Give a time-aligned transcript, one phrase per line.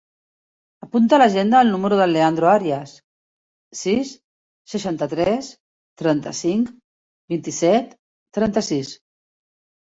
[0.85, 2.93] Apunta a l'agenda el número del Leandro Arias:
[3.81, 4.13] sis,
[4.73, 5.51] seixanta-tres,
[6.03, 6.73] trenta-cinc,
[7.35, 7.95] vint-i-set,
[8.41, 8.93] trenta-sis.